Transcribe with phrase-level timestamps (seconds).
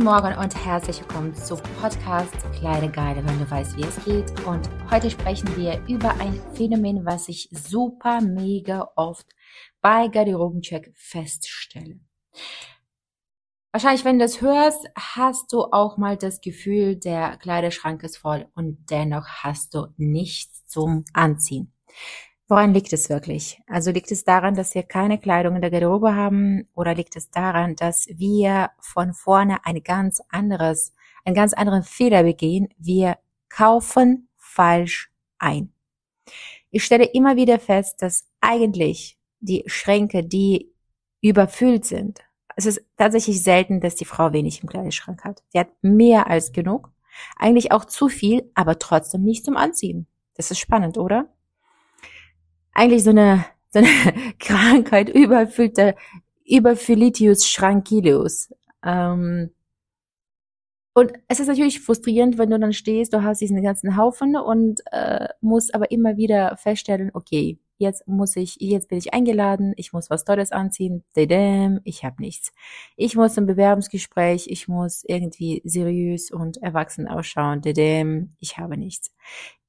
[0.00, 4.46] Guten Morgen und herzlich willkommen zu Podcast Kleidergeile, wenn du weißt, wie es geht.
[4.46, 9.26] Und heute sprechen wir über ein Phänomen, was ich super mega oft
[9.82, 12.00] bei Garderobencheck feststelle.
[13.72, 18.48] Wahrscheinlich, wenn du das hörst, hast du auch mal das Gefühl, der Kleiderschrank ist voll
[18.54, 21.74] und dennoch hast du nichts zum Anziehen.
[22.50, 23.62] Woran liegt es wirklich?
[23.68, 27.30] Also liegt es daran, dass wir keine Kleidung in der Garderobe haben oder liegt es
[27.30, 30.92] daran, dass wir von vorne ein ganz anderes,
[31.24, 32.66] einen ganz anderen Fehler begehen?
[32.76, 35.72] Wir kaufen falsch ein.
[36.72, 40.72] Ich stelle immer wieder fest, dass eigentlich die Schränke, die
[41.20, 42.18] überfüllt sind,
[42.56, 45.44] es ist tatsächlich selten, dass die Frau wenig im Kleiderschrank hat.
[45.50, 46.90] Sie hat mehr als genug,
[47.36, 50.08] eigentlich auch zu viel, aber trotzdem nicht zum Anziehen.
[50.34, 51.28] Das ist spannend, oder?
[52.80, 53.88] Eigentlich so eine, so eine
[54.38, 55.94] Krankheit, überfüllte,
[56.46, 58.52] Überphilitius schrankileus.
[58.82, 59.50] Ähm,
[60.94, 64.80] und es ist natürlich frustrierend, wenn du dann stehst, du hast diesen ganzen Haufen und
[64.92, 69.92] äh, musst aber immer wieder feststellen, okay, jetzt muss ich, jetzt bin ich eingeladen, ich
[69.92, 72.52] muss was Tolles anziehen, ich habe nichts.
[72.96, 77.62] Ich muss zum Bewerbungsgespräch, ich muss irgendwie seriös und erwachsen ausschauen,
[78.38, 79.12] ich habe nichts.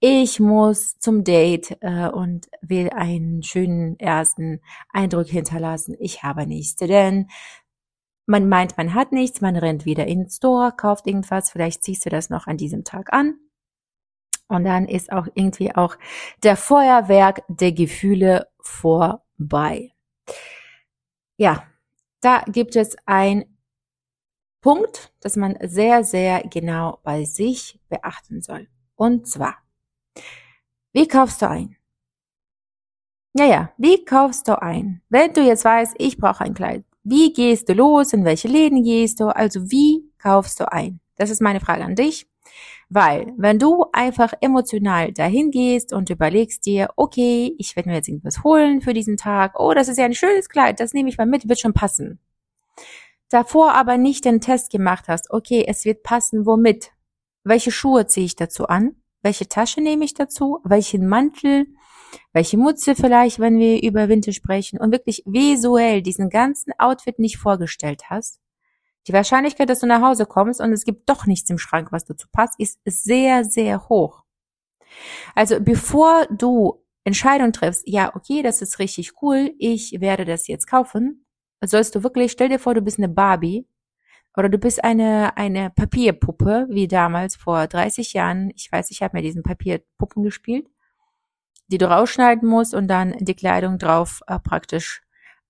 [0.01, 6.75] Ich muss zum Date äh, und will einen schönen ersten Eindruck hinterlassen, ich habe nichts,
[8.27, 12.05] man meint, man hat nichts, man rennt wieder in den Store, kauft irgendwas, vielleicht ziehst
[12.05, 13.35] du das noch an diesem Tag an
[14.51, 15.97] und dann ist auch irgendwie auch
[16.43, 19.93] der Feuerwerk der Gefühle vorbei.
[21.37, 21.63] Ja,
[22.19, 23.45] da gibt es ein
[24.59, 28.67] Punkt, dass man sehr, sehr genau bei sich beachten soll.
[28.95, 29.55] Und zwar,
[30.91, 31.77] wie kaufst du ein?
[33.33, 35.01] Ja, ja, wie kaufst du ein?
[35.07, 38.11] Wenn du jetzt weißt, ich brauche ein Kleid, wie gehst du los?
[38.11, 39.33] In welche Läden gehst du?
[39.33, 40.99] Also wie kaufst du ein?
[41.15, 42.27] Das ist meine Frage an dich.
[42.93, 48.09] Weil, wenn du einfach emotional dahin gehst und überlegst dir, okay, ich werde mir jetzt
[48.09, 51.17] irgendwas holen für diesen Tag, oh, das ist ja ein schönes Kleid, das nehme ich
[51.17, 52.19] mal mit, wird schon passen.
[53.29, 56.91] Davor aber nicht den Test gemacht hast, okay, es wird passen, womit?
[57.45, 58.97] Welche Schuhe ziehe ich dazu an?
[59.21, 60.59] Welche Tasche nehme ich dazu?
[60.65, 61.67] Welchen Mantel?
[62.33, 64.77] Welche Mutze vielleicht, wenn wir über Winter sprechen?
[64.81, 68.41] Und wirklich visuell diesen ganzen Outfit nicht vorgestellt hast,
[69.07, 72.05] die Wahrscheinlichkeit, dass du nach Hause kommst und es gibt doch nichts im Schrank, was
[72.05, 74.23] dazu passt, ist sehr, sehr hoch.
[75.35, 80.67] Also bevor du Entscheidung triffst, ja, okay, das ist richtig cool, ich werde das jetzt
[80.67, 81.25] kaufen,
[81.63, 83.67] sollst du wirklich, stell dir vor, du bist eine Barbie
[84.35, 88.51] oder du bist eine, eine Papierpuppe, wie damals vor 30 Jahren.
[88.55, 90.67] Ich weiß, ich habe mir diesen Papierpuppen gespielt,
[91.67, 95.01] die du rausschneiden musst und dann die Kleidung drauf äh, praktisch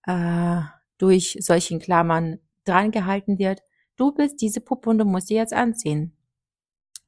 [0.05, 0.61] äh,
[0.97, 3.61] durch solchen Klammern dran gehalten wird,
[3.95, 6.15] du bist diese Puppe und du musst sie jetzt anziehen.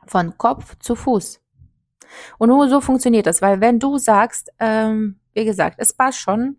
[0.05, 1.41] Von Kopf zu Fuß.
[2.37, 6.57] Und nur so funktioniert das, weil wenn du sagst, ähm, wie gesagt, es passt schon,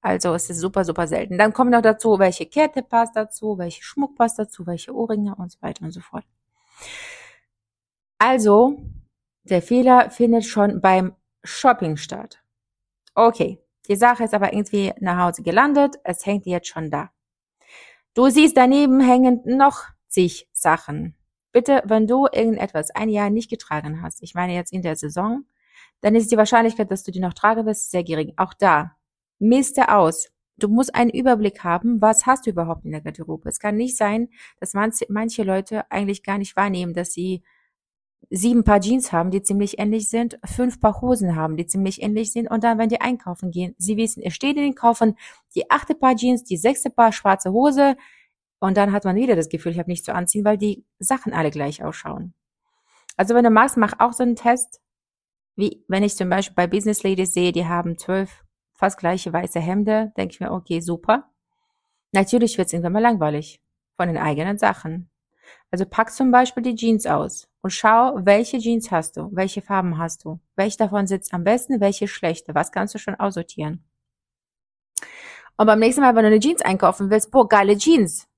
[0.00, 1.38] also es ist super, super selten.
[1.38, 5.50] Dann kommt noch dazu, welche Kette passt dazu, welche Schmuck passt dazu, welche Ohrringe und
[5.50, 6.24] so weiter und so fort.
[8.18, 8.78] Also,
[9.42, 12.42] der Fehler findet schon beim Shopping statt.
[13.14, 17.10] Okay, die Sache ist aber irgendwie nach Hause gelandet, es hängt jetzt schon da.
[18.16, 21.14] Du siehst daneben hängen noch zig Sachen.
[21.52, 25.44] Bitte, wenn du irgendetwas ein Jahr nicht getragen hast, ich meine jetzt in der Saison,
[26.00, 28.32] dann ist die Wahrscheinlichkeit, dass du die noch tragen wirst, sehr gering.
[28.38, 28.96] Auch da,
[29.38, 30.30] miste aus.
[30.56, 33.50] Du musst einen Überblick haben, was hast du überhaupt in der Garderobe.
[33.50, 34.30] Es kann nicht sein,
[34.60, 37.42] dass manche Leute eigentlich gar nicht wahrnehmen, dass sie
[38.30, 42.32] sieben Paar Jeans haben, die ziemlich ähnlich sind, fünf Paar Hosen haben, die ziemlich ähnlich
[42.32, 45.16] sind und dann, wenn die einkaufen gehen, sie wissen, es steht in den Kaufen
[45.54, 47.96] die achte Paar Jeans, die sechste Paar schwarze Hose
[48.58, 51.32] und dann hat man wieder das Gefühl, ich habe nichts zu anziehen, weil die Sachen
[51.32, 52.34] alle gleich ausschauen.
[53.16, 54.80] Also wenn du magst, mach auch so einen Test,
[55.54, 59.60] wie wenn ich zum Beispiel bei Business Ladies sehe, die haben zwölf fast gleiche weiße
[59.60, 61.30] Hemde, denke ich mir, okay, super.
[62.12, 63.62] Natürlich wird es irgendwann mal langweilig
[63.96, 65.10] von den eigenen Sachen.
[65.70, 69.98] Also pack zum Beispiel die Jeans aus und schau, welche Jeans hast du, welche Farben
[69.98, 73.84] hast du, welche davon sitzt am besten, welche schlechte, was kannst du schon aussortieren.
[75.56, 78.28] Und beim nächsten Mal, wenn du eine Jeans einkaufen willst, boah, geile Jeans.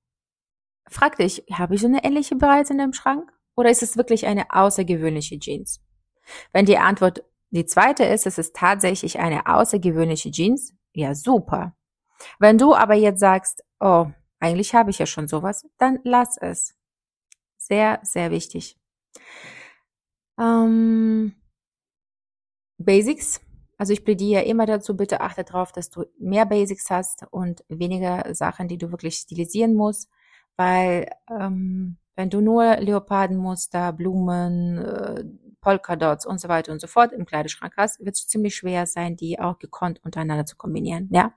[0.88, 3.30] Frag dich, habe ich so eine ähnliche bereits in dem Schrank?
[3.56, 5.82] Oder ist es wirklich eine außergewöhnliche Jeans?
[6.52, 11.74] Wenn die Antwort die zweite ist, es ist tatsächlich eine außergewöhnliche Jeans, ja super.
[12.38, 14.06] Wenn du aber jetzt sagst, oh,
[14.38, 16.77] eigentlich habe ich ja schon sowas, dann lass es.
[17.60, 18.76] Sehr, sehr wichtig.
[20.38, 21.34] Ähm,
[22.78, 23.40] Basics.
[23.76, 28.34] Also ich plädiere immer dazu, bitte achte darauf, dass du mehr Basics hast und weniger
[28.34, 30.08] Sachen, die du wirklich stilisieren musst,
[30.56, 35.24] weil ähm, wenn du nur Leopardenmuster, Blumen, äh,
[35.60, 39.16] Polkadots und so weiter und so fort im Kleiderschrank hast, wird es ziemlich schwer sein,
[39.16, 41.08] die auch gekonnt untereinander zu kombinieren.
[41.12, 41.32] Ja.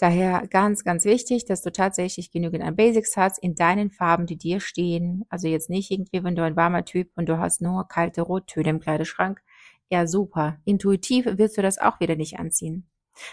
[0.00, 4.36] Daher ganz, ganz wichtig, dass du tatsächlich genügend an Basics hast in deinen Farben, die
[4.36, 5.24] dir stehen.
[5.28, 8.70] Also jetzt nicht irgendwie, wenn du ein warmer Typ und du hast nur kalte Rottöne
[8.70, 9.42] im Kleiderschrank.
[9.90, 10.58] Ja, super.
[10.64, 12.88] Intuitiv wirst du das auch wieder nicht anziehen.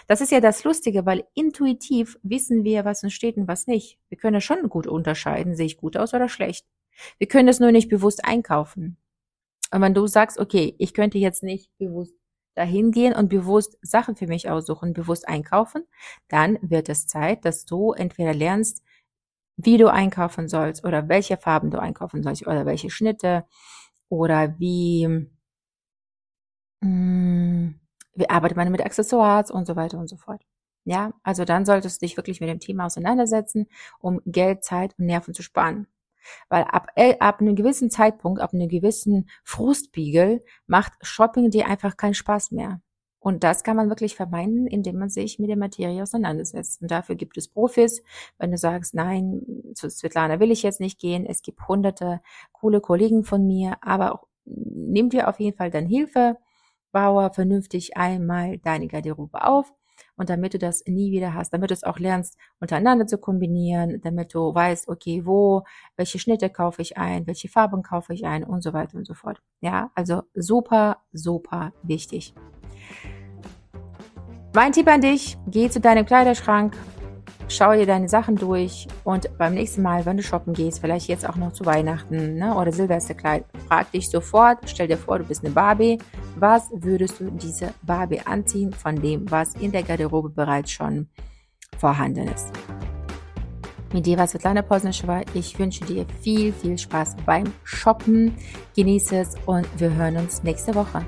[0.08, 4.00] Das ist ja das Lustige, weil intuitiv wissen wir, was uns steht und was nicht.
[4.08, 6.66] Wir können schon gut unterscheiden, sehe ich gut aus oder schlecht.
[7.18, 8.96] Wir können es nur nicht bewusst einkaufen.
[9.70, 12.14] Und wenn du sagst, okay, ich könnte jetzt nicht bewusst
[12.56, 15.84] dahin gehen und bewusst Sachen für mich aussuchen, bewusst einkaufen,
[16.28, 18.82] dann wird es Zeit, dass du entweder lernst,
[19.56, 23.44] wie du einkaufen sollst oder welche Farben du einkaufen sollst oder welche Schnitte
[24.08, 25.06] oder wie,
[26.80, 27.80] mh, mm,
[28.14, 30.42] wie arbeitet man mit Accessoires und so weiter und so fort.
[30.84, 33.66] Ja, also dann solltest du dich wirklich mit dem Thema auseinandersetzen,
[33.98, 35.88] um Geld, Zeit und Nerven zu sparen.
[36.48, 41.96] Weil ab, äh, ab einem gewissen Zeitpunkt, ab einem gewissen Frustspiegel macht Shopping dir einfach
[41.96, 42.80] keinen Spaß mehr.
[43.26, 46.80] Und das kann man wirklich vermeiden, indem man sich mit der Materie auseinandersetzt.
[46.80, 48.04] Und dafür gibt es Profis.
[48.38, 49.42] Wenn du sagst, nein,
[49.74, 52.20] zu Svetlana will ich jetzt nicht gehen, es gibt hunderte
[52.52, 56.36] coole Kollegen von mir, aber auch, nimm dir auf jeden Fall dann Hilfe,
[56.92, 59.72] baue vernünftig einmal deine Garderobe auf
[60.16, 64.00] und damit du das nie wieder hast, damit du es auch lernst, untereinander zu kombinieren,
[64.02, 65.62] damit du weißt, okay, wo,
[65.96, 69.14] welche Schnitte kaufe ich ein, welche Farben kaufe ich ein und so weiter und so
[69.14, 69.40] fort.
[69.60, 72.34] Ja, also super, super wichtig.
[74.54, 76.74] Mein Tipp an dich, geh zu deinem Kleiderschrank,
[77.48, 81.28] schau dir deine Sachen durch und beim nächsten Mal, wenn du shoppen gehst, vielleicht jetzt
[81.28, 85.44] auch noch zu Weihnachten ne, oder Silvesterkleid, frag dich sofort, stell dir vor, du bist
[85.44, 85.98] eine Barbie,
[86.36, 91.08] was würdest du diese Barbie anziehen von dem, was in der Garderobe bereits schon
[91.78, 92.52] vorhanden ist.
[93.92, 95.22] Mit dir war Svetlana Posnischewa.
[95.34, 98.34] Ich wünsche dir viel, viel Spaß beim Shoppen.
[98.74, 101.04] Genieße es und wir hören uns nächste Woche.